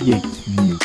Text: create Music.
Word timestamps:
create 0.00 0.24
Music. 0.48 0.79